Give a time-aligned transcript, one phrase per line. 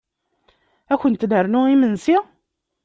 [0.91, 2.17] Ad kunt-nernu imensi?